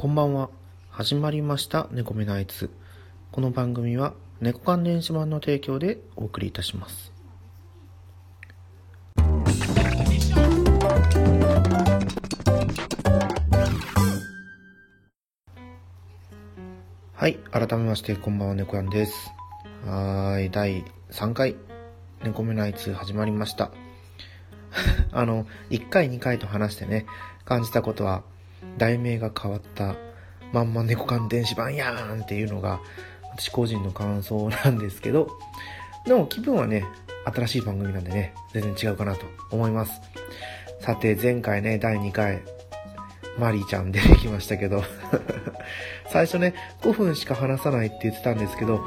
[0.00, 0.48] こんばんは。
[0.88, 2.70] 始まりました猫目のあいつ。
[3.32, 7.12] この番組は猫関電子版の提供でお送りいたします。
[17.12, 17.34] はい。
[17.50, 19.30] 改めまして、こんばんは、猫やんです。
[19.84, 20.50] はい。
[20.50, 21.56] 第3回、
[22.24, 23.70] 猫目のあいつ始まりました。
[25.12, 27.04] あの、1回2回と話してね、
[27.44, 28.22] 感じたことは、
[28.78, 29.94] 題名が変わった
[30.52, 32.80] まんま猫缶電子版やーんっていうのが
[33.32, 35.30] 私個人の感想なんですけど
[36.06, 36.84] でも気分はね
[37.24, 40.00] 新しい番組なんでね全然違うかなと思います。
[40.80, 42.42] さて前回ね第2回
[43.38, 44.82] マリーちゃん出てきましたけど
[46.10, 48.80] 最初ね5分しか話さないって言ってたんですけど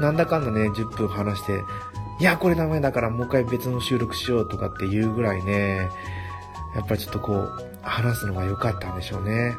[0.00, 1.52] なんだかんだね10分話して
[2.20, 5.88] いやこれダメだからもう一回別の収録しようとかっていうぐらいね
[6.74, 9.56] やっぱりちょっとこう話すのが良かったんでしょうね。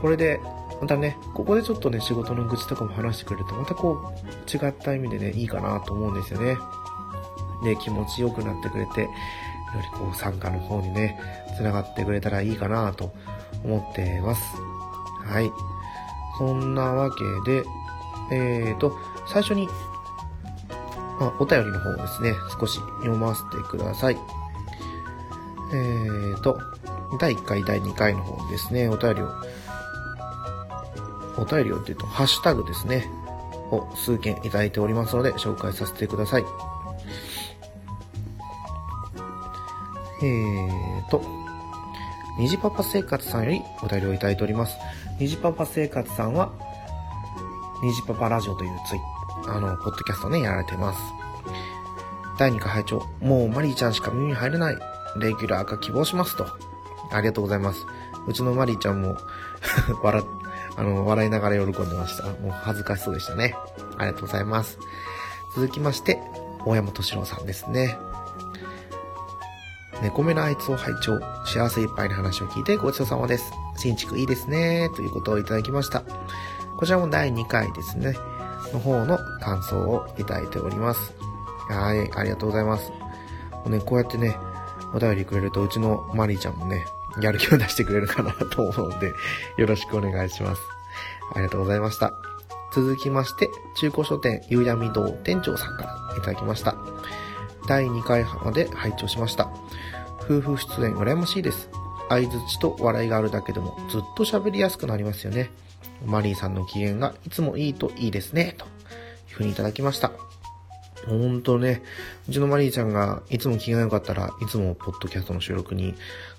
[0.00, 0.40] これで、
[0.80, 6.56] またね、ここでちょっとね、仕事の愚痴とかも話してくれると、またこう、違った意味でね、いいかなと思うんですよね。
[7.62, 9.08] で、気持ちよくなってくれて、よ
[9.76, 11.20] りこう、参加の方にね、
[11.56, 13.12] 繋がってくれたらいいかなと
[13.64, 14.42] 思ってます。
[15.24, 15.52] はい。
[16.38, 17.62] そんなわけで、
[18.32, 18.96] えーと、
[19.28, 19.68] 最初に、
[21.20, 24.41] まあ、お便りの方をですね、少し読ませてください。
[25.72, 26.58] えーと、
[27.18, 29.30] 第1回、第2回の方にですね、お便りを、
[31.38, 33.10] お便りをっていうと、ハッシュタグですね、
[33.70, 36.44] を数件いただいておりますので、紹介させてください。
[40.22, 41.22] えーと、
[42.38, 44.76] 虹パパ生活さんよりお便りをいただいております。
[45.18, 46.52] 虹パパ生活さんは、
[47.82, 49.00] 虹パパラジオというツイ、
[49.48, 51.00] あの、ポッドキャストね、やられてます。
[52.38, 54.91] 第2回拝聴もうマリーちゃんしか耳に入れない。
[55.16, 56.46] レギュラー化希望しますと。
[57.10, 57.86] ありがとうございます。
[58.26, 59.16] うちのマリーちゃんも
[60.02, 60.24] 笑、
[60.76, 62.24] あの、笑いながら喜んでました。
[62.24, 63.56] もう恥ずかしそうでしたね。
[63.98, 64.78] ありがとうございます。
[65.54, 66.20] 続きまして、
[66.64, 67.98] 大山敏郎さんですね。
[70.02, 73.52] 猫目のあいつを拝聴幸せいっぱいの話を聞いてごちそうさまです。
[73.76, 74.90] 新築いいですね。
[74.96, 76.02] ということをいただきました。
[76.76, 78.16] こちらも第2回ですね。
[78.72, 81.14] の方の感想をいただいております。
[81.68, 82.90] はい、ありがとうございます。
[82.90, 84.36] もうね、こうやってね、
[84.94, 86.84] お便りくれると、うちのマリーちゃんもね、
[87.20, 89.12] やる気を出してくれるかなと思うので、
[89.56, 90.62] よろしくお願いします。
[91.34, 92.12] ありがとうございました。
[92.72, 96.74] 続きまして、中古書店夕闇堂店長さんからいただきました。
[97.68, 99.50] 第2回まで拝聴しました。
[100.22, 101.68] 夫婦出演羨ましいです。
[102.08, 105.50] 相づちと笑いがあるだけでもずっと喋りやすくなりますよね。
[106.06, 108.54] マリーさんの機嫌がいつもいいといいですね。
[108.58, 108.70] という
[109.36, 110.12] ふうにいただきました。
[111.06, 111.82] ほんとね、
[112.28, 115.94] うちのマリーちゃんがいつも気が良かったらいつもポッドキャストの収録に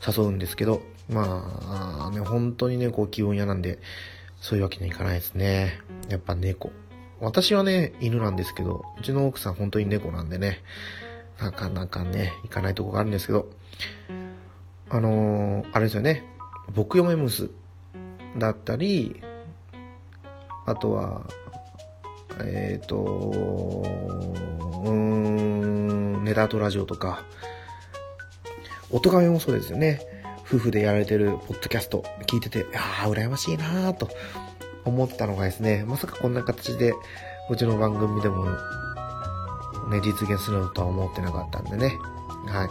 [0.06, 3.80] 誘うんですけど、まあね、本当にね、こう気分屋なんで、
[4.40, 5.80] そういうわけにはいかないですね。
[6.10, 6.72] やっぱ猫。
[7.20, 10.62] 私はね、犬なんですけど、うちの奥さん本当に猫なんでね、
[11.40, 13.50] なかなかね、行かないとこがあるんですけど、
[14.90, 16.26] あのー、あれですよね、
[16.74, 17.50] 僕嫁ムス
[18.38, 19.22] だったり、
[20.66, 21.24] あとは、
[22.42, 22.96] えっ、ー、と、
[24.86, 27.24] うーん、ネタとラジオとか、
[28.92, 30.02] 音がめもそうですよね。
[30.46, 34.10] 夫婦でやられてるポッドキャスト聞いてて、ああ、羨ましいなぁと
[34.86, 36.94] 思ったのがですね、まさかこんな形で
[37.50, 38.46] うちの番組でも
[39.90, 41.98] ね、実現するのとは思ってなかったんでね。
[42.48, 42.66] は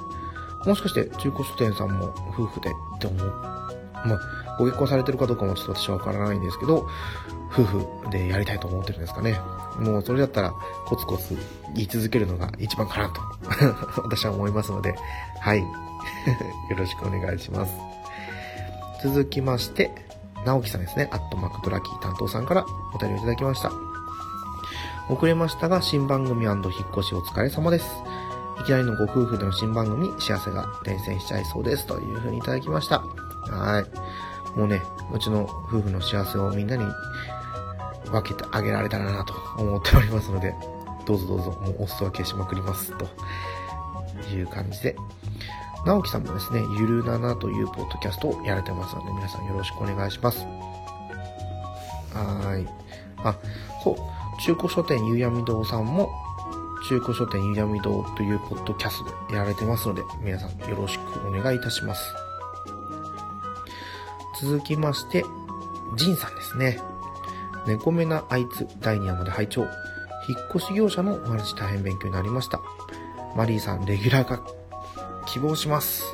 [0.64, 0.68] い。
[0.68, 3.26] もしかして中古書店さんも夫婦でって思う。
[4.04, 6.88] まあ、ご結婚されてるかどうかもちょっと私はわからないんですけど、
[7.52, 9.38] 夫婦でやりたいと思ってるんですかね。
[9.78, 10.52] もうそれだったら
[10.86, 11.36] コツコツ
[11.74, 13.20] 言い続けるのが一番かなと
[14.02, 14.94] 私は思いますので、
[15.40, 15.60] はい。
[15.62, 15.66] よ
[16.76, 17.72] ろしくお願いします。
[19.02, 19.90] 続きまして、
[20.44, 21.08] 直樹さんですね。
[21.12, 22.64] アットマクドラキー担当さんから
[22.94, 23.72] お便りをいただきました。
[25.08, 26.62] 遅れましたが、新番組引っ
[26.92, 27.86] 越しお疲れ様です。
[28.60, 31.86] いきなりのご夫婦での新番組幸せが伝染しちゃいそうです。
[31.86, 33.00] というふうにいただきました。
[33.00, 34.11] はい。
[34.56, 34.82] もうね、
[35.12, 36.84] うちの夫婦の幸せをみんなに
[38.10, 40.54] 分けてあげられたらなと思っておりますので、
[41.06, 42.92] どうぞどうぞ、もうお裾分けしまくります。
[42.96, 43.06] と
[44.34, 44.96] いう感じで。
[45.84, 50.44] 直樹さんもですね、ゆるななというポッドキャストをやれてますので、皆さんよろしくお願いします。
[52.14, 52.66] はい。
[53.24, 53.34] あ、
[53.82, 53.96] そう。
[54.40, 56.08] 中古書店夕闇堂さんも、
[56.88, 62.14] 中古書店夕闇堂というポッドキャストでやられてますので、皆さんよろしくお願いいたします。
[64.42, 65.24] 続きまして、
[65.96, 66.80] ジンさんですね。
[67.64, 69.60] 猫目なあいつ第2話まで拝聴
[70.28, 72.60] 引っ越し業者のお話大変勉強になりました。
[73.36, 74.42] マリーさん、レギュラー化
[75.26, 76.04] 希望します。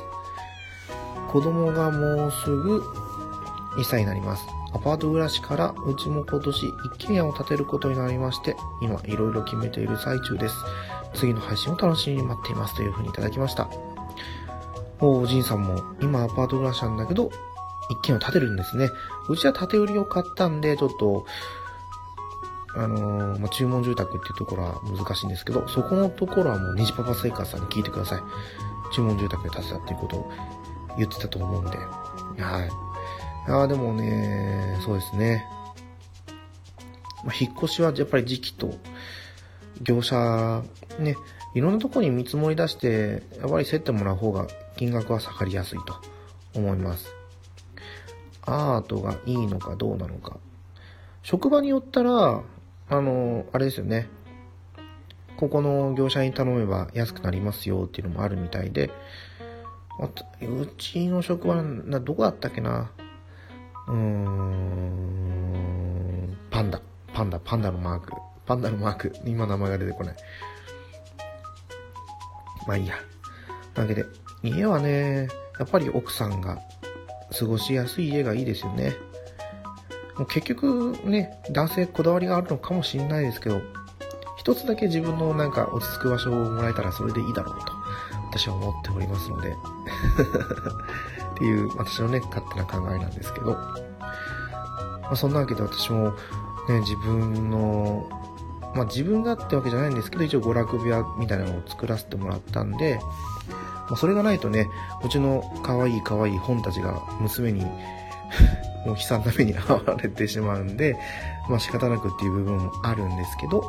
[1.31, 2.83] 子供がもうすぐ
[3.77, 4.45] 1歳になります。
[4.73, 10.55] アパート暮らしからうちも今年一軒家を建てることになりまして、今いろいろ決めている最中です。
[11.15, 13.67] 次の配信を楽しみに待っていますというふうにいただきました。
[14.99, 17.31] おー、ジンさんも今アパート暮らしなんだけど、
[17.89, 18.91] 一軒を建てるんですね。
[19.27, 21.25] うちは建て売りを買ったんで、ちょっと、
[22.75, 28.21] あのー、まあ、注文住宅っていうところは難しいんですけど、そこのところはもう虹パパ生活さんに聞いてください。
[28.93, 30.31] 注文住宅で建てたっていうことを
[30.97, 31.77] 言ってたと思うんで。
[31.77, 32.69] はい。
[33.51, 35.45] ああ、でもね、そうですね。
[37.23, 38.71] まあ、引っ越しはやっぱり時期と、
[39.81, 40.63] 業者、
[40.99, 41.15] ね、
[41.55, 44.47] いろんなとこに見積もり出して、やっぱり競ってもらう方が
[44.77, 45.95] 金額は下がりやすいと
[46.53, 47.18] 思います。
[48.45, 50.37] アートがいいのかどうなのか。
[51.23, 52.41] 職場によったら、
[52.89, 54.07] あの、あれですよね。
[55.37, 58.91] ここの業者に頼めば安くなりますよっていうのもあるみたいで、
[60.41, 62.91] うちの職場な、どこだったっけな
[63.87, 64.77] うーん、
[66.49, 66.81] パンダ、
[67.13, 68.13] パンダ、パンダのマーク。
[68.45, 69.13] パンダのマーク。
[69.25, 70.15] 今名前が出てこない。
[72.67, 72.95] まあいいや。
[73.73, 74.05] だけで、
[74.43, 75.27] 家はね、
[75.57, 76.59] やっぱり奥さんが
[77.37, 78.93] 過ごしやすい家がいいですよね。
[80.17, 83.61] もう結局ね、男性こだわりがあるのかもしれないですけど、
[84.37, 87.73] 一つだけ自分のなんか落ち着く場所をもらえたらそれでいいだろうと、
[88.31, 89.51] 私は思っておりますので
[91.35, 96.13] っていう私のね、勝手な考えなんですけど、まあ、そんなわけで私も
[96.69, 98.07] ね、自分の、
[98.75, 102.99] まあ自分がってわけじゃないんですけど、一応娯楽部屋みたいなのを作らせてもらったんで、
[103.89, 104.69] まあ、それがないとね、
[105.03, 107.65] うちの可愛い可愛い本たちが娘に
[108.85, 110.97] もう悲惨な目に 遭われてしまうんで、
[111.49, 113.63] まあ仕方なくっていう部分もあるんですけど、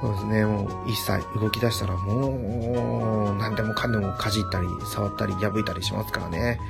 [0.00, 6.60] そうですね、もう一切動き出したらもう何でもかんでもかじったり触ったり破いたりしますからね。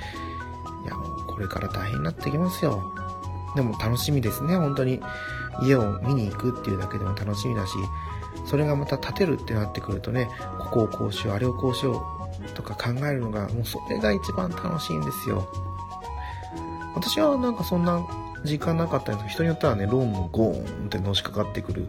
[0.84, 2.92] いやもうこれから大変になってきますよ。
[3.54, 5.00] でも楽しみですね、本当に。
[5.62, 7.72] 家を見に行くっていうだけでも楽しみだし、
[8.44, 10.30] それがまた建てるってなってくるとね、
[10.70, 12.02] ここをこうしよう、あれをこうしよ
[12.44, 15.48] うとか考えるのが、もうそれが一番楽しいんですよ。
[16.94, 18.04] 私はなんかそんな
[18.44, 21.86] 時間なかったんですけど、人によってはね、ローンもゴーンってのしかかってくる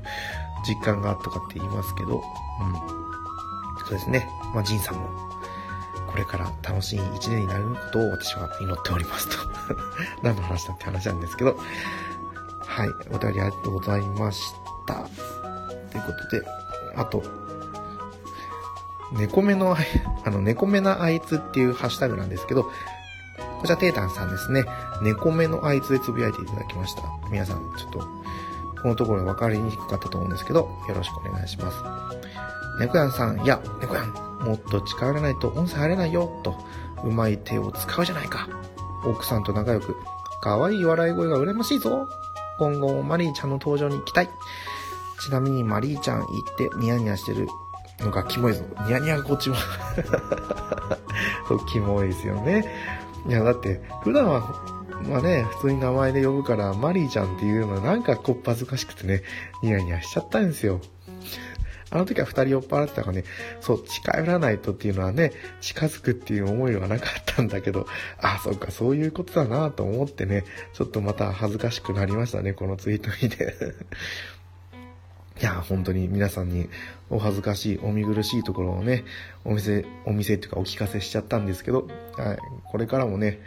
[0.67, 2.21] 実感があったかって言いますけど、うん。
[3.79, 4.27] そうですね。
[4.53, 5.07] まあ、ジンさんも、
[6.07, 9.35] これから楽しい一年になることを私は祈っておりますと。
[10.23, 11.57] 何の話だって話なんですけど、
[12.65, 12.89] はい。
[13.11, 14.53] お便りありがとうございまし
[14.85, 14.95] た。
[15.91, 16.45] ということで、
[16.95, 17.23] あと、
[19.11, 19.77] 猫目の、あ
[20.25, 22.71] あの、猫目なあいつっていうハッシュタグなんですけど、こ
[23.63, 24.65] ちらテータンさんですね。
[25.01, 27.03] 猫目のあいつでつぶやいていただきました。
[27.29, 27.99] 皆さん、ちょっと、
[28.81, 31.77] このところ分かりにくかったと思うんですけど、よろしくお願いします。
[32.79, 34.13] 猫やんさん、いや、猫やん、
[34.45, 36.55] もっと近寄らないと音声入れないよ、と、
[37.03, 38.47] うまい手を使うじゃないか。
[39.05, 39.95] 奥さんと仲良く、
[40.41, 42.07] 可愛い笑い声が羨ましいぞ。
[42.57, 44.29] 今後もマリーちゃんの登場に期待。
[45.19, 47.47] ちなみにマリーちゃん言ってニヤニヤしてる
[48.03, 48.63] のがキモいぞ。
[48.85, 49.55] ニヤニヤがこっちも
[51.47, 52.65] そう、キモいですよね。
[53.27, 54.53] いや、だって、普段は、
[55.03, 59.23] まあね、普通に名前で呼ぶから、マリーちゃんっていうのはなんかこっぱずかしくてね、
[59.61, 60.81] ニヤニヤしちゃったんですよ。
[61.91, 63.23] あの時は二人酔っ払ってたからね、
[63.61, 67.87] そう、近寄らないとっていうのはね、近づくっていう思いはなかったんだけど、
[68.21, 70.43] あ、そっか、そういうことだなと思ってね、
[70.73, 73.55] ちょっとまた恥ずかしくなりましたね、このツイート見て。
[75.39, 76.69] いや、本当に皆さんに
[77.09, 79.05] お恥ずかしい、お見苦しいところをね、
[79.45, 83.39] お店、お店っていうかお聞かせしちゃったんですけど、はい、これからもね、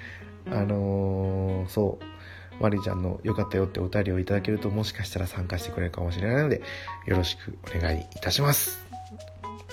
[0.50, 6.62] あのー、そう、マリちゃんの良かったよってお便りをいただけるともしかしたら参加してくれるかもしれないので、
[7.06, 8.86] よろしくお願いいたします。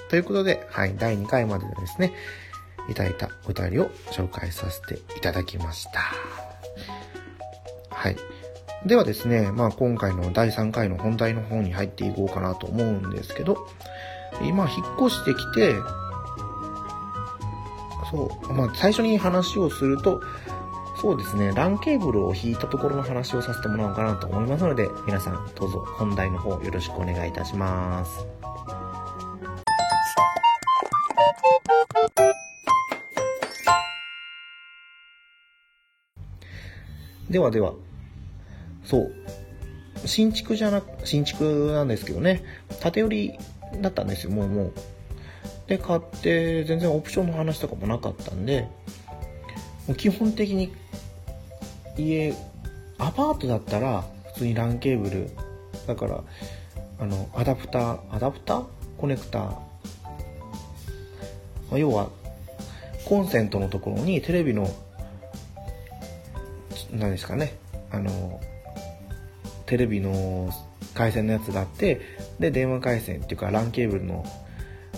[0.09, 2.13] ということで、はい、第2回までですね、
[2.89, 6.01] いただいたお便りを紹介させていただきました。
[7.89, 8.17] はい。
[8.86, 13.67] ではですね、まあ今回の第3回の本題の方に入っていこうかなと思うんですけど、
[14.41, 15.75] 今引っ越してきて、
[18.09, 20.21] そう、まあ最初に話をすると、
[21.01, 28.25] そうですね、LAN ケーブルを引いたところの話をさせてもらおうかなと思いますので、皆さんどうぞ本題の方よろしくお願いいたします。
[37.29, 37.74] ではでは、
[38.89, 39.12] そう、
[40.08, 42.43] 新築じゃなく、新築なんですけどね、
[42.79, 43.39] 縦売り
[43.81, 44.74] だったんですよ、もうもう。
[45.67, 48.62] で、買って、全然オプションの話とかもなかったんで、
[49.88, 50.74] もう基本的に
[51.98, 52.34] 家、
[52.98, 54.03] アパートだったら
[54.34, 55.29] 普通に LAN ケーブル、
[55.86, 56.24] だから、
[57.00, 58.65] あの、アダプター、アダプター？
[58.98, 59.55] コネクター。
[61.69, 62.10] ま、要は、
[63.05, 64.67] コンセントのところにテレビの
[66.91, 67.53] 何ですかね。
[67.91, 68.39] あの
[69.69, 70.51] テレビの
[70.95, 72.01] 回線のやつがあって
[72.39, 74.25] で電話回線っていうか LAN ケーブルの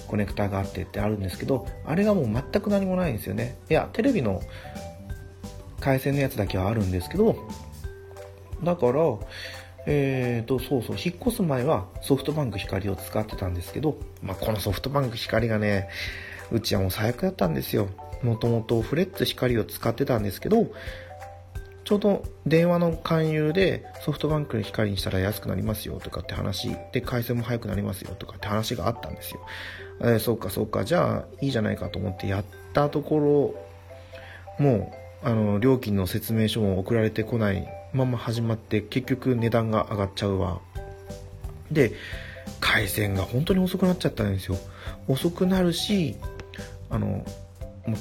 [0.08, 4.42] コネクタがあってってあるんですけどあれがもう全く何もないんですよねいやテレビの
[5.82, 7.36] 回線のやつだけはあるんですけど
[8.64, 9.02] だから
[9.88, 15.90] えーと、そうそう、引っ越す前はソフトバンク光を使ってたんですけど、まあ、このソフトバンク光がね、
[16.52, 17.88] うちはもう最悪だったんですよ。
[18.22, 20.68] もともとフレッツ光を使ってたんですけど、
[21.84, 29.42] ちょうど電話の勧誘でソフトバンクの光にしたら安くなりますよとかって話で回線も早くなりますよとかって話があったんですよ。
[30.02, 33.56] えー、そうかそうか、じゃあいいじゃないかと思ってやったとこ
[34.58, 34.92] ろ、も
[35.24, 40.60] う、あの、料金の説明書も送られてこないまま始まって結局値段が上がっちゃうわ。
[41.72, 41.94] で、
[42.60, 44.58] 回線が本当に遅くなっちゃったんですよ。
[45.08, 46.16] 遅くなるし、
[46.90, 47.24] あの、もう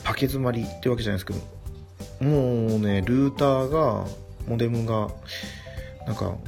[0.03, 1.41] パケ詰まりってわけじゃないですけど、
[2.21, 4.07] もうね、ルーターが、
[4.47, 5.09] モデムが、
[6.07, 6.39] なんか、う、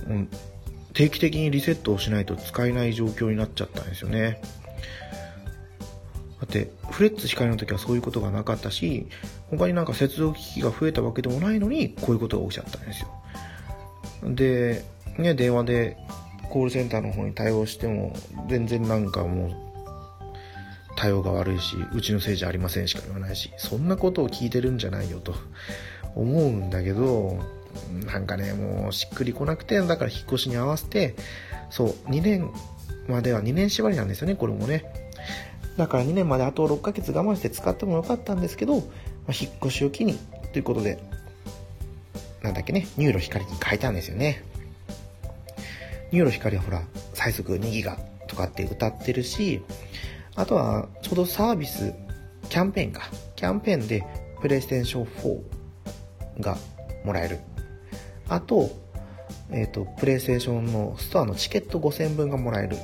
[0.93, 4.41] 定期的にリセットをしないと使えない状況になっちゃったんですよね。
[6.41, 9.07] だって、フレッツ光の時はそういうことがなかったし、
[9.51, 13.09] 他になんか接続機器が増えたわけでもないのに、こういうことが起きちゃったんですよ。
[14.35, 14.85] で、
[15.19, 15.97] ね、電話で
[16.51, 18.15] コールセンターの方に対応しても、
[18.49, 19.72] 全然なんかもう、
[21.03, 25.35] 対応が悪いし、うちのせいじゃありませんしか言わないし、そんなことを聞いてるんじゃないよと
[26.15, 27.41] 思うんだけど、
[28.07, 31.17] なんかね、もうしっくりこなくて、だから引っ越しに合わせて、
[31.71, 32.49] そう、2年
[33.09, 34.85] までは2年縛りなんですよね、これもね。
[35.77, 40.21] だから2年まであと6ヶ月我慢して使ってもよかったんですけど、まあ、引っ越しを機に、
[40.53, 41.03] ということで、
[42.43, 44.45] なんだっけね、 NURO 光に変えたんですよね。
[46.13, 46.81] NURO 光はほら、
[47.13, 49.63] 最速2ギガとかって謳ってるし、
[50.35, 51.93] あとは、ちょうどサービス、
[52.49, 53.03] キャンペーンか。
[53.37, 54.05] キャンペーンで、
[54.41, 55.07] プレイステーション
[56.39, 56.57] 4が
[57.05, 57.39] もらえる。
[58.29, 58.71] あと、
[59.51, 62.77] えっ、ー、と、プレイステーションのストアのチケット5000分がもらえる。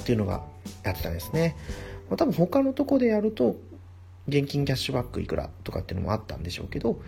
[0.00, 0.42] っていうのが
[0.82, 1.56] やってたんですね。
[2.08, 3.56] まあ、多分他のとこでやると、
[4.28, 7.00] 現金キャッシュバックいくらとかっていうのもあったんでしょうけど、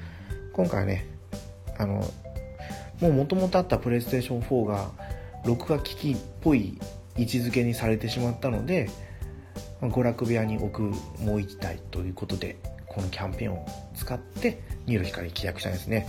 [0.52, 1.06] 今回はね、
[1.78, 2.04] あの、
[3.00, 4.90] もう元々あったプレイステーション4が
[5.44, 6.78] 録画機器っぽい
[7.16, 8.88] 位置づけにされてしまったので、
[9.80, 16.06] 娯楽部屋に置くもう1台ということで、このキャンペーンを使ってニュール光契約したんですね。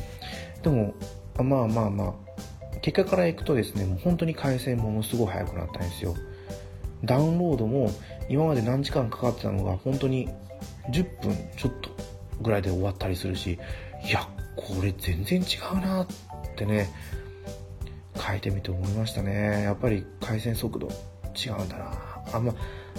[0.62, 0.94] でも、
[1.38, 6.16] まあまあまあ、結果からいくとですね、もう本当に回線ものすごい速くなったんですよ。
[7.04, 7.92] ダウンロードも
[8.30, 10.30] 今まで何時間かかってたのが本当に
[10.92, 11.90] 10分ちょっと
[12.42, 13.60] ぐらいで終わったりするし、
[14.06, 16.08] いや、これ全然違うなっ
[16.56, 16.90] てね、
[18.16, 19.64] 書いてみて思いましたね。
[19.64, 20.88] やっぱり回線速度
[21.36, 21.92] 違うんだな
[22.34, 22.54] あ、ま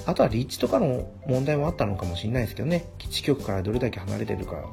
[0.06, 4.64] あ、とはリーチとかの問題もあったのかもしれないですけどね、基地局からどれだけ離れてるか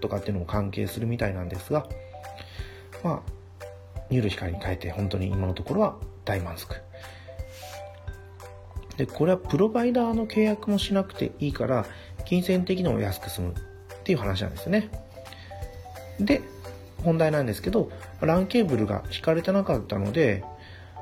[0.00, 1.86] とかっていうのも関係するみたいなんですが、
[3.02, 3.32] まあ、
[4.10, 6.74] NURO 光に変えて本当に今のところは大満足。
[8.96, 11.86] で、これはプロバイダーの契約もしなくていいから、
[12.24, 13.54] 金銭的にも安く済むっ
[14.02, 14.90] ていう話なんですよね。
[16.18, 16.42] で、
[17.04, 17.90] 本題なんですけど、
[18.20, 20.44] LAN ケーブルが引かれてなかったので、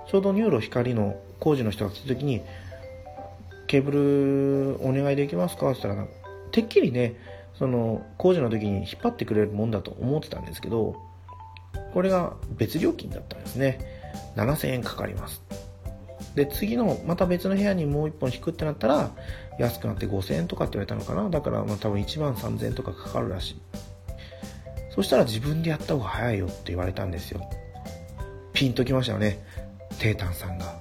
[0.08, 2.42] ちょうど NURO 光の工事の人が来た時に、
[3.66, 3.90] ケーブ
[4.78, 6.08] ルお願いできますかって言ったら、
[6.52, 7.16] てっきりね、
[7.58, 10.96] その工事の時に引っ張ってくれるもんだと思ってたんですけど、
[11.92, 13.80] これが別料金だったんですね。
[14.36, 15.42] 7000円かかります。
[16.34, 19.10] で、次の、また別の部屋にもう1本引くってなったら、
[19.58, 23.60] 安くなって5000円とかって言われたのかなだから、まあ多分1万3000円とかかかるらしい。
[24.96, 27.48] そしたら自分でやった方が早いよって言われたんですよ。
[28.54, 29.38] ピンときましたよね。
[29.98, 30.80] テータンさんが。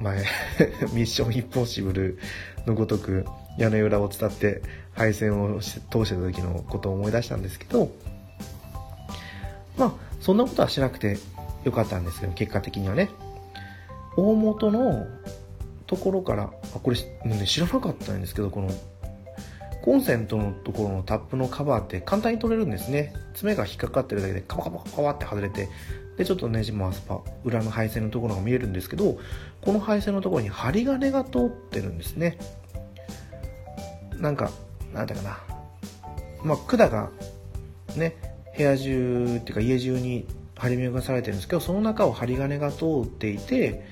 [0.00, 0.24] 前、
[0.94, 2.18] ミッションインポッシブル
[2.66, 3.26] のごとく
[3.58, 4.62] 屋根裏を伝って
[4.92, 7.90] 配線を通してた時のことを思い出したんですけど、
[9.76, 11.18] まあ、そんなことはしなくて
[11.64, 13.10] よかったんですけど、結果的にはね。
[14.16, 15.06] 大元の
[15.86, 18.70] ところから、あ、これ、ね、知らなかったんですけど、この
[19.88, 23.14] コンセントのところのタップのカバーって簡単に取れるんですね。
[23.32, 25.70] 爪が引っかかってるだけでカパカパカパって外れて、
[26.18, 29.18] で、ちょっとネジ回すパ、裏の配線のところが見えるんですけど、
[29.62, 32.36] この配線のところに針金が通ってるんですね。
[34.18, 34.50] なんか、
[34.92, 35.38] なんだかな。
[36.44, 37.08] まあ、管が、
[37.96, 38.14] ね、
[38.58, 43.82] 部屋中っていうか家中に張り巡らされてるんですけど、その中を針金が通っていて、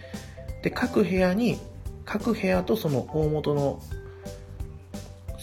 [0.63, 1.57] で、各部屋に、
[2.05, 3.81] 各部屋とその大元の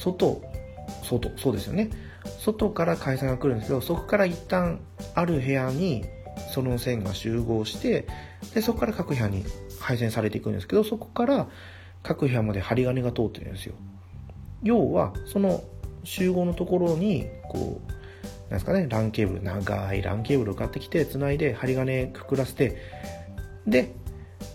[0.03, 0.41] 外、
[1.03, 1.89] 外、そうですよね。
[2.39, 4.79] 外から回線が来るんですけど、そこから一旦
[5.15, 6.05] ある部屋に
[6.53, 8.07] その線が集合して、
[8.53, 9.45] で、そこから各部屋に
[9.79, 11.48] 配線されていくんですけど、そこから
[12.01, 13.75] 各部屋まで針金が通ってるんですよ。
[14.62, 15.63] 要は、その
[16.03, 17.91] 集合のところに、こう、
[18.43, 22.77] なんですかね、ランケーブル、長いランケーブルを買ってきて、繋いで針金くくらせて、
[23.65, 23.93] で、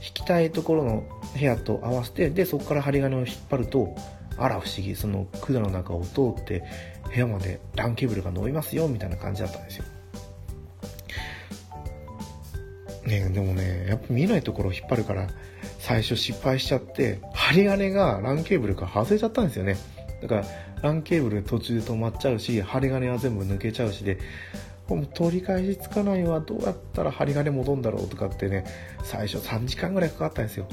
[0.06, 3.94] 引きたいところの部屋と合わせて、で、そこから針金を引っ張ると、
[4.38, 6.64] あら不思議、その管の中を通って
[7.12, 9.84] 部屋までランケーブルが伸びますよ、みたいな感じだったんですよ。
[13.06, 15.28] ねでもね、やっぱ見えないところを引っ張るから、
[15.78, 19.76] 最初失敗しちゃって、針金がランケーブルから外れちゃったんですよね。
[20.20, 20.44] だから、
[20.82, 24.18] ランケーブル途中で止まっちゃうし、針金は全部抜けちゃうしで、
[24.88, 28.64] もう取り返しつかないわ、どうやったら針金戻んだろうとかってね、
[29.02, 30.68] 最初3時間ぐらいかかったんですよ。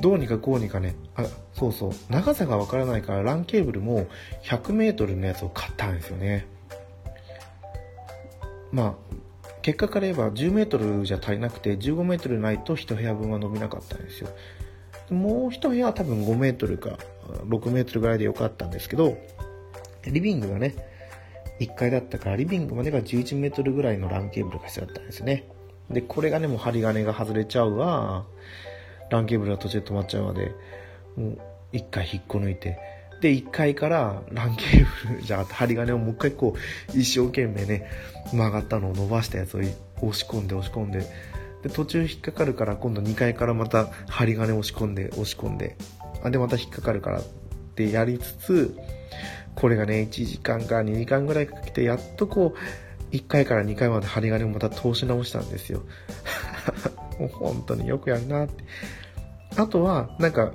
[0.00, 4.06] どうにかこうにかね、あ、そうそう、長さがわからないからランケーブルも
[4.42, 6.46] 100メートルのやつを買ったんですよね。
[8.72, 9.14] まあ、
[9.62, 14.28] 結果から言えば10メートルじゃ足りなくて15メートルないと1部屋分は伸びなかったんですよ。
[15.10, 16.98] もう1部屋は多分5メートルか
[17.46, 19.16] 6メートルぐらいでよかったんですけど、
[20.04, 20.74] リビングがね、
[21.60, 25.48] 1階だったからリビングまでが11メートルぐらいのランケーブルが必要だったんですね。
[25.90, 28.26] で、これがね、もう針金が外れちゃうわ。
[29.10, 30.52] ランケーブルが途中で止まっちゃうまで、
[31.16, 31.38] もう
[31.72, 32.78] 1回引っこ抜いて、
[33.20, 37.88] で、1階からランケーブルじゃなくて針金をもう一回こう、一生懸命ね、
[38.32, 41.06] 曲がったのを伸ばしたやつを押し込んで押し込んで、
[41.62, 45.76] で、途中引っかかるから今度2階からまた針金押し込んで押し込んで、
[46.22, 47.24] あ、でまた引っかかるからっ
[47.74, 48.76] てやりつつ、
[49.54, 55.82] これがね、1時間か2時間ぐらいかけて、やっとこう、1回から2回まで針金をまた通し直したんですよ。
[57.18, 58.64] もう本当によくやるなって。
[59.56, 60.52] あとは、なんか、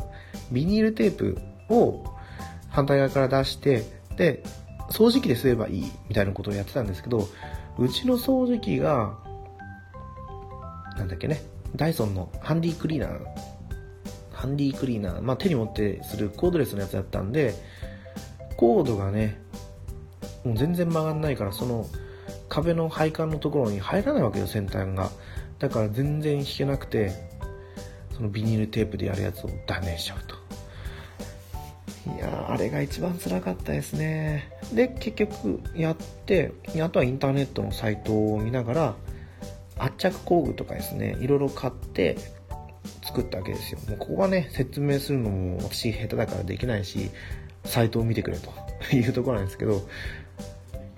[0.52, 1.38] ビニールテープ
[1.70, 2.04] を
[2.70, 3.84] 反対側から出して、
[4.18, 4.44] で、
[4.92, 7.28] 掃除機で吸えばいいみたいなことをやってたんですけど、
[7.78, 9.18] うちの掃除機が、
[10.98, 11.42] なんだっけね、
[11.76, 13.20] ダイソンのハンディクリーナー、
[14.34, 17.54] ハンディクリーナー、まあ手に持ってするコードレスのやつだったんで、
[18.58, 19.40] コードがね、
[20.44, 21.86] もう全然曲がんないから、その
[22.50, 25.12] 壁の配管のところに入らないわけよ、先端が。
[25.60, 27.12] だから全然引けなくて、
[28.14, 30.40] そのビニールテープでやるやつを断念しちゃうと。
[32.16, 34.52] いやあれが一番辛かったですね。
[34.74, 38.96] で、結局やって、あとはインターネットのサイトを見ながら、
[39.78, 42.18] 圧着工具とかですね、いろいろ買って
[43.04, 43.80] 作ったわけですよ。
[43.88, 47.12] もうここはね、説明するのも私下手だからできないし、
[47.66, 48.52] サイトを見てくれと
[48.96, 49.88] いうところなんですけど、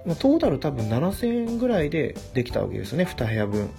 [0.06, 3.69] まトータル多分7000円ぐらいでできたわけですよね、2部屋分。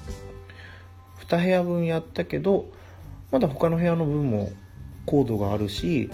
[1.36, 2.70] 2部屋分やったけど、
[3.30, 4.50] まだ他の部屋の分も
[5.06, 6.10] コードがあるし、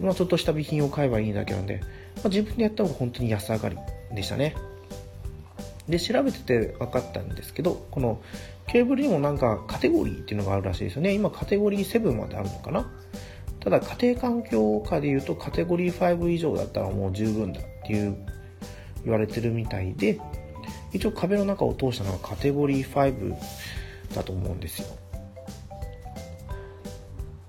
[0.00, 1.80] まあ、ちょっとした備品を買えばいいだけなんで、
[2.16, 3.76] まあ、自分でやった方が本当に安上がり
[4.14, 4.54] でしたね。
[5.88, 8.22] で、調べてて分かったんですけど、この
[8.68, 11.12] ケーブルにもなんかカテゴリーっていうのがあるらしいですよね。
[11.12, 12.90] 今カテゴリー7まであるのかな
[13.60, 18.16] ただ家庭環境下で言うとカテゴリー5以上だったらもう十分だっていう
[19.04, 20.18] 言われてるみたいで、
[20.92, 23.36] 一応壁の中を通したのはカテゴリー5
[24.12, 24.88] だと思うんですよ。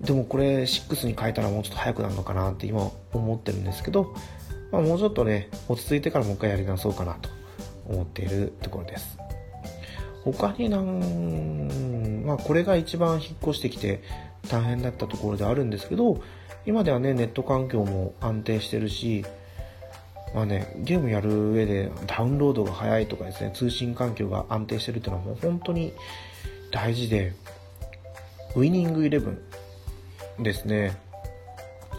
[0.02, 4.14] でもこれ6に変えたらもうちょっと早くなるのかなって今思ってるんですけど、
[4.72, 7.30] まあ、もうちょっとね、落ち着いてからもう一回やり直そうかなと
[7.88, 9.18] 思っているところです。
[10.26, 14.02] 他になん、まあこれが一番引っ越してきて
[14.50, 16.22] 大変だったところであるんですけど、
[16.66, 19.26] 今ではね、ネット環境も安定してるし、
[20.34, 25.94] まあね、ゲームやる上でダウンロードが早いとかですね、通信環境が安定してるっていうのはもう本当に
[26.74, 27.34] 大事で、
[28.56, 29.40] ウィニングイレブ
[30.40, 30.98] ンですね、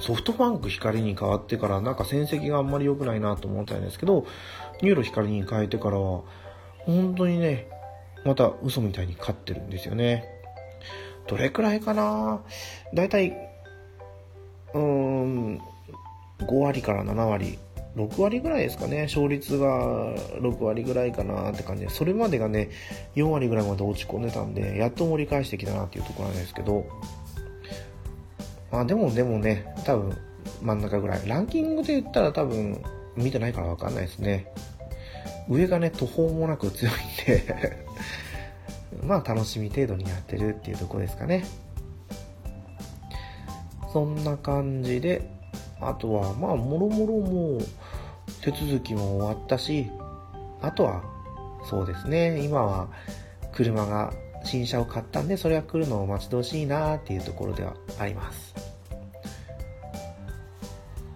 [0.00, 4.26] ソフトバンク光に変わってからなんか戦績があんまり良くないなと思ったんですけど、
[4.82, 6.22] NURO 光に変えてからは、
[6.80, 7.68] 本当にね、
[8.24, 10.24] また嘘みたいに勝ってるんですよね。
[11.28, 12.42] どれくらいかな？
[12.92, 15.60] だいたい、うーん、
[16.40, 17.60] 5割から7割、
[17.96, 19.04] 6割ぐらいですかね。
[19.04, 22.70] 勝率が6割ぐらいかなって感じで、それまでがね、
[23.14, 26.86] 4割ぐらいまで落ち込んでたんで、やっと盛り返してきたなっていうところなんですけど、
[28.72, 30.16] まあでもでもね、多分
[30.60, 31.28] 真ん中ぐらい。
[31.28, 32.82] ランキングで言ったら多分
[33.16, 34.52] 見てないからわかんないですね。
[35.48, 37.86] 上がね、途方もなく強いんで
[39.06, 41.44] まあ楽しみ程度にやってるっていうとこですかね。
[43.92, 45.22] そんな感じで、
[45.80, 47.60] あとはまあもろもろもう
[48.40, 49.90] 手続きも終わったし、
[50.60, 51.02] あとは
[51.68, 52.88] そうですね、今は
[53.52, 54.12] 車が
[54.44, 58.54] 新車を買ったんで、それが来るのを待ち遠しいなっていうところではあります。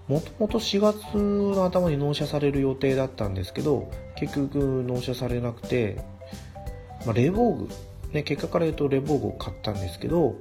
[0.09, 6.01] もともと4月の頭に納車される予定だったんですけど、結局納車されなくて、
[7.05, 7.68] まあ、レボーグ、
[8.12, 10.37] ね、結果から言うとレボーグを買ったんですけど、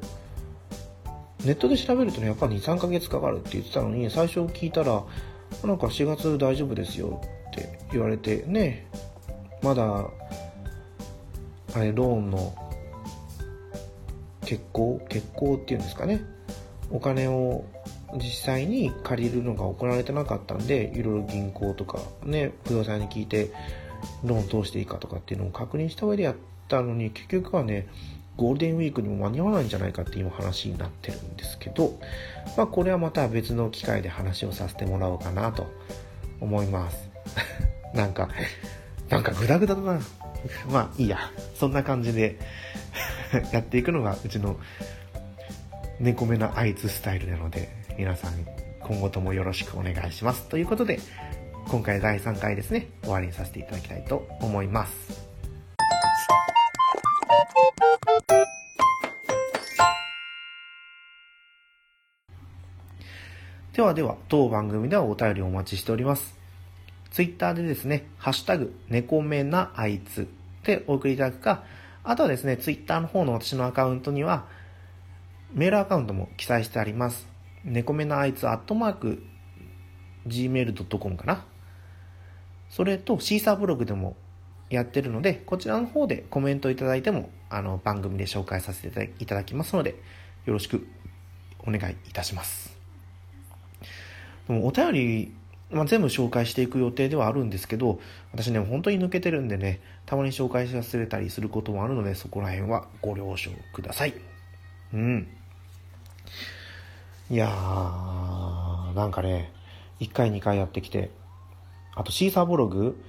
[1.43, 5.03] ネットで調べるとね、やっぱ2、3ヶ月かかるって言ってたのに、最初聞いたら、
[5.63, 8.87] なんか4月大丈夫ですよって言われて、ね、
[9.61, 10.09] まだ
[11.75, 12.53] あれローンの
[14.45, 16.21] 結構結構っていうんですかね。
[16.89, 17.65] お金を
[18.15, 23.51] 実際に借りるのが行われてなかったんでいろいろ銀行とかね不動産に聞いて
[24.23, 26.35] ローン通していいかとかっていうのを確認した上でやっ
[26.69, 27.87] たのに結局はね
[28.37, 31.99] ゴールデンウィークにも間に合わないんじゃないかっていう話になってるんですけど、
[32.55, 35.67] まあこれはまた別の機会で話をさせてもらおうかなと
[36.39, 37.09] 思います。
[37.93, 38.29] なんか、
[39.09, 39.99] なんかグダグダだな。
[40.71, 41.17] まあいいや。
[41.55, 42.37] そんな感じで
[43.51, 44.57] やっていくのがうちの
[45.99, 48.33] 猫目なあいつスタイルなので、皆さん
[48.81, 50.47] 今後ともよろしくお願いします。
[50.47, 50.99] ということで、
[51.67, 55.16] 今回第3回ですね、終わりにさせていただきたいと思います。
[63.77, 66.35] ではでは、当番組ではお便りをお待ちしております。
[67.11, 70.27] ツイッターでですね、ハッシュタグ、猫目なあいつ
[70.63, 71.63] でお送りいただくか、
[72.03, 74.47] あとはですね、ツイッターの方の私のアカウントには、
[75.53, 77.27] メールアカウントも記載してあります。
[77.65, 79.21] 猫目なあいつ、アットマーク、
[80.25, 81.45] gmail.com かな。
[82.71, 84.15] それと、シーサーブログでも
[84.71, 89.91] やってるので、こちらの方でコメントいただいても、あの、番組で紹介させていただきますので、
[90.47, 90.87] よろしく
[91.59, 92.76] お願いいたします。
[94.49, 95.33] お便り、
[95.69, 97.99] まあ、全部紹介していく予定ではあるんですけど、
[98.31, 104.13] 私ね、本当に抜けてるんでね、たまに紹介し忘れたりすることもあるので、そこら辺はご了承ください。
[104.93, 105.27] うん。
[107.29, 109.51] いやー、なんかね、
[109.99, 111.11] 1回2回やってきて、
[111.95, 113.03] あとシーサーブログ、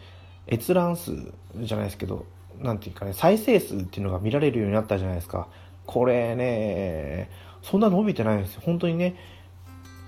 [0.51, 1.13] 閲覧数
[1.61, 2.27] じゃないですけど、
[2.61, 5.47] なんていうかね、再生数っていうのが見られるようになったじゃないですか。
[5.87, 7.31] これね、
[7.63, 8.63] そんな伸びてないんですよ。
[8.65, 9.15] 本当にね、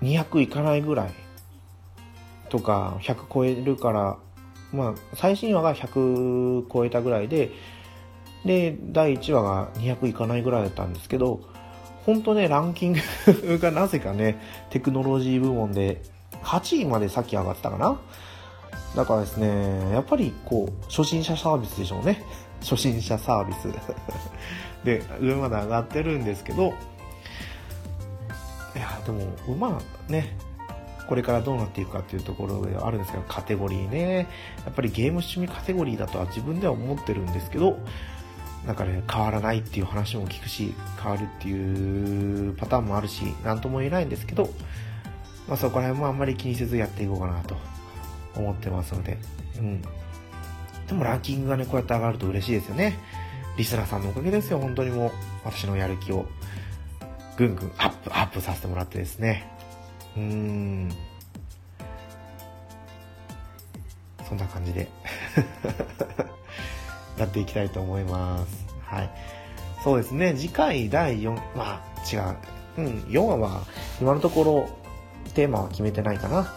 [0.03, 1.11] 200いかないぐらい
[2.49, 4.19] とか100超えるから
[4.73, 7.51] まあ最新話が100超えたぐらいで
[8.45, 11.41] で第1話が200いかないぐらいだったんですけど
[12.07, 16.03] 本当ねランキングがなぜかねテクノロジー部門で
[16.43, 18.01] 8位までさっき上がったかな。
[18.97, 22.25] だからですねやっぱりこう初心者サービスでしょうね。
[22.61, 23.69] 初心者サービス。
[24.85, 26.73] で上まで上がってるんですけど
[29.01, 30.37] やでも馬ね
[31.09, 34.29] これからどうなっていくかっていうところではあるんですけどカテゴリーね。
[34.65, 37.79] やっぱりゲーム趣味カテゴリーだとは自分では思ってるんですけど
[38.65, 44.51] なんかね変わらないっていう話も聞くし変わるっていうパターンもあるし何とも言えないんですけど、
[45.49, 47.57] まあ、そこら辺もあんまり気にせずやっていこうかなと
[48.37, 49.19] 思ってますので。
[49.59, 49.83] うん。
[50.87, 52.99] でもランキングがねこうやって上がると嬉しいですよね。
[53.57, 55.11] リスナーさんのおかげですよ本当にもう。
[55.45, 56.27] 私のやる気を。
[57.41, 59.51] ぐんぐんアップ、アップさせてもらってですね。
[60.15, 60.91] うん。
[64.29, 64.91] そんな感じで
[67.17, 68.67] やっていきたいと思います。
[68.85, 69.11] はい。
[69.83, 71.81] そうですね、次回第4、まあ
[72.13, 72.37] 違う。
[72.77, 73.63] うん、4話は
[74.03, 74.69] 今のところ
[75.33, 76.53] テーマは決めてないかな。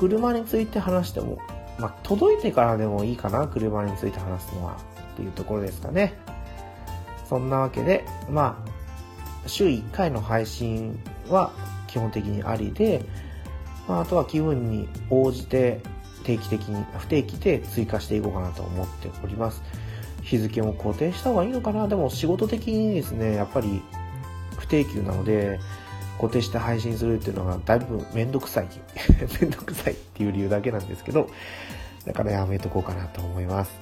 [0.00, 1.38] 車について話しても、
[1.78, 4.76] まあ届いてからでもいいかな、車について話すのは。
[5.12, 6.14] っていうところですかね。
[7.28, 8.73] そんなわけで、まあ、
[9.46, 11.52] 週1回の配信は
[11.86, 13.04] 基本的にありで、
[13.88, 15.80] まあ、あとは気分に応じて
[16.24, 19.62] 定期的に、不定期で追加していこうかなと思っております。
[20.22, 23.82] 日付も固定した方がいいのかなでも仕事的にですね、やっぱり
[24.56, 25.60] 不定休なので、
[26.18, 28.68] 固定して配信するっていうのがだいぶめんどくさい。
[29.40, 31.28] めんどくさいっていう理由だけなんですけど、
[32.06, 33.72] だからやめとこうかなと思います。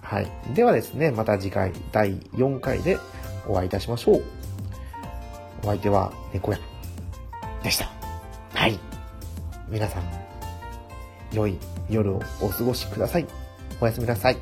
[0.00, 0.30] はい。
[0.54, 2.98] ではですね、また次回第4回で
[3.46, 4.39] お会いいたしましょう。
[5.62, 6.58] お相手は猫屋
[7.62, 7.86] でした。
[8.54, 8.78] はい。
[9.68, 10.02] 皆さん、
[11.32, 13.26] 良い夜をお過ごしください。
[13.80, 14.36] おやすみなさい。